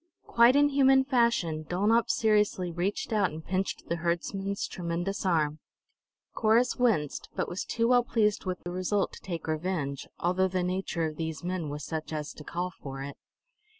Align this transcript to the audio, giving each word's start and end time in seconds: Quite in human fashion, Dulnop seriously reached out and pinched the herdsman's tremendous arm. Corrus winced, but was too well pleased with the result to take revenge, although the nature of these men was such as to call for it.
Quite 0.25 0.55
in 0.55 0.69
human 0.69 1.03
fashion, 1.03 1.61
Dulnop 1.63 2.09
seriously 2.09 2.71
reached 2.71 3.13
out 3.13 3.29
and 3.29 3.45
pinched 3.45 3.83
the 3.87 3.97
herdsman's 3.97 4.65
tremendous 4.67 5.27
arm. 5.27 5.59
Corrus 6.33 6.75
winced, 6.75 7.29
but 7.35 7.47
was 7.47 7.63
too 7.63 7.87
well 7.89 8.03
pleased 8.03 8.43
with 8.45 8.57
the 8.63 8.71
result 8.71 9.11
to 9.13 9.21
take 9.21 9.45
revenge, 9.45 10.07
although 10.17 10.47
the 10.47 10.63
nature 10.63 11.05
of 11.05 11.17
these 11.17 11.43
men 11.43 11.69
was 11.69 11.85
such 11.85 12.11
as 12.13 12.33
to 12.33 12.43
call 12.43 12.71
for 12.71 13.03
it. 13.03 13.15